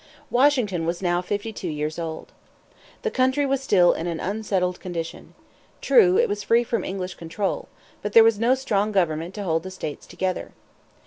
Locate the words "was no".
8.23-8.55